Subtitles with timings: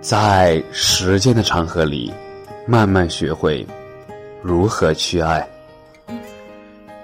[0.00, 2.12] 在时间的长河里，
[2.66, 3.66] 慢慢学会
[4.42, 5.48] 如何去爱。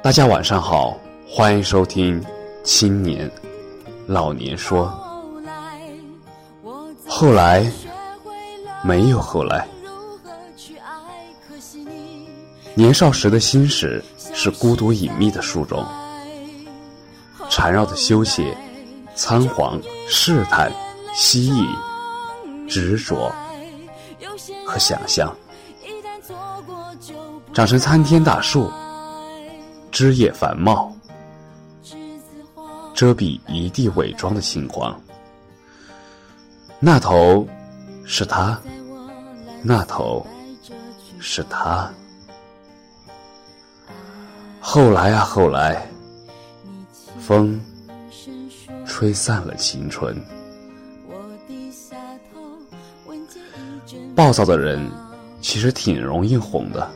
[0.03, 0.99] 大家晚上好，
[1.29, 2.21] 欢迎收听
[2.65, 3.31] 《青年
[4.07, 4.93] 老年说》。
[7.07, 7.71] 后来
[8.83, 9.67] 没有后来，
[12.75, 14.03] 年少时的心事
[14.35, 15.87] 是孤独隐秘的树种，
[17.49, 18.57] 缠绕的羞怯、
[19.15, 20.73] 仓皇、试探、
[21.15, 21.67] 蜥蜴、
[22.69, 23.33] 执着
[24.67, 25.35] 和想象，
[27.55, 28.71] 长成参天大树，
[29.91, 30.95] 枝叶繁茂，
[32.95, 34.95] 遮蔽一地伪装的星光。
[36.79, 37.47] 那头
[38.05, 38.61] 是他，
[39.63, 40.25] 那头
[41.19, 41.91] 是他。
[44.61, 45.91] 后来啊，后来，
[47.19, 47.59] 风
[48.87, 50.15] 吹散了青春。
[54.19, 54.85] 暴躁的人
[55.41, 56.91] 其实挺容易哄的，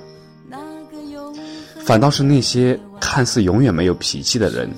[1.85, 4.69] 反倒是那些看似永远没有脾气的人，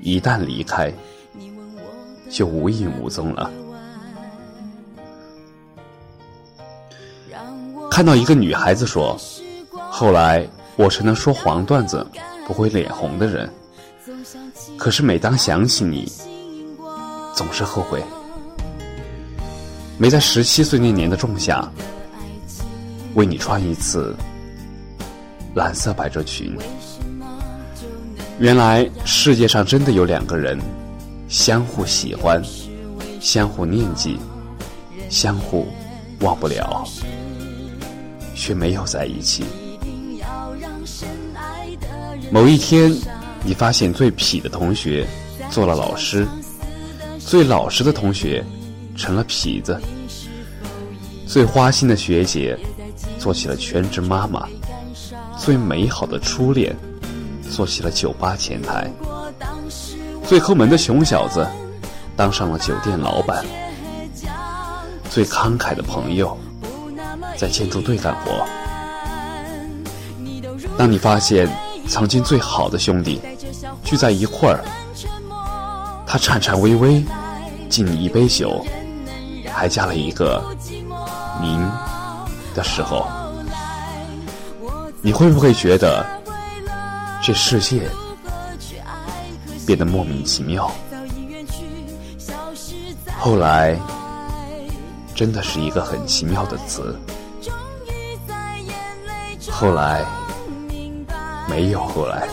[0.00, 0.92] 一旦离开，
[2.28, 3.48] 就无影无踪了。
[7.88, 9.16] 看到一个女孩子说
[9.70, 12.04] ：“后来我成了说黄段子
[12.48, 13.48] 不会脸红的人，
[14.76, 16.10] 可是每当想起你，
[17.32, 18.02] 总是后悔
[19.98, 21.70] 没在十七岁那年的仲夏
[23.14, 24.16] 为你穿一次
[25.54, 26.56] 蓝色百褶裙。
[28.38, 30.58] 原来世界上真的有两个人，
[31.28, 32.42] 相互喜欢，
[33.20, 34.18] 相互念记，
[35.08, 35.68] 相互
[36.20, 36.84] 忘不了。”
[38.34, 39.44] 却没有在一起。
[42.28, 42.92] 某一天，
[43.44, 45.06] 你发现最痞的同学
[45.48, 46.26] 做了老师，
[47.20, 48.44] 最老实的同学
[48.96, 49.80] 成了痞子，
[51.26, 52.58] 最花心的学姐
[53.18, 54.46] 做起了全职妈妈，
[55.38, 56.76] 最美好的初恋
[57.50, 58.90] 做起了酒吧前台，
[60.26, 61.46] 最抠门的熊小子
[62.16, 63.44] 当上了酒店老板，
[65.10, 66.38] 最慷慨的朋友。
[67.34, 68.46] 在建筑队干活。
[70.76, 71.48] 当你发现
[71.88, 73.20] 曾经最好的兄弟
[73.82, 74.62] 聚在一块儿，
[76.06, 77.02] 他颤颤巍巍
[77.68, 78.64] 敬你一杯酒，
[79.54, 80.42] 还加了一个
[81.40, 81.60] “您”
[82.54, 83.06] 的时候，
[85.00, 86.04] 你会不会觉得
[87.22, 87.88] 这世界
[89.66, 90.70] 变得莫名其妙？
[93.18, 93.78] 后来，
[95.14, 96.98] 真的是一个很奇妙的词。
[99.50, 100.04] 后来，
[101.48, 102.28] 没有后来。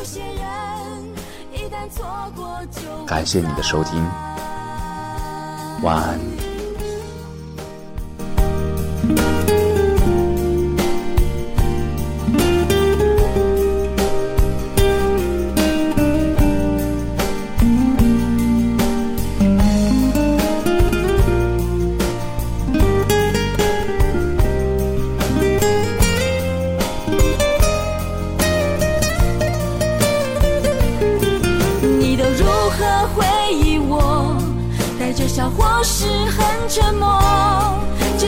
[3.06, 4.04] 感谢你的收听，
[5.82, 6.49] 晚安。
[35.30, 37.08] 笑或是很沉默，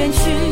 [0.00, 0.49] 远去。